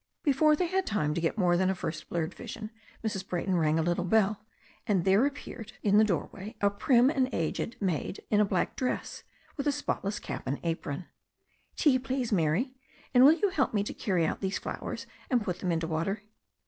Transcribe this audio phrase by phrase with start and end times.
[0.23, 2.71] Before they had time to get more than a first blurred vision,
[3.03, 3.27] Mrs.
[3.29, 4.43] Brayton rang a little bell,
[4.87, 6.69] and there appeared 46 THE STORY OF A NEW ZEALAND RIVER in the doorway a
[6.75, 9.23] prim and aged maid in a black dress,
[9.57, 11.05] with a spotless cap and apron.
[11.75, 12.73] "Tea, please, Mary.
[13.13, 16.23] And will you help me to carry out these flowers and put them into water."